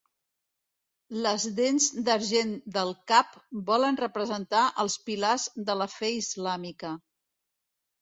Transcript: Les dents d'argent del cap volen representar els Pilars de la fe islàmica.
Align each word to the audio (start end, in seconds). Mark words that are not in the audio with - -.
Les 1.25 1.45
dents 1.59 1.89
d'argent 2.07 2.55
del 2.79 2.95
cap 3.13 3.37
volen 3.69 4.01
representar 4.03 4.65
els 4.87 4.99
Pilars 5.07 5.49
de 5.71 5.81
la 5.85 5.93
fe 6.01 6.15
islàmica. 6.27 6.99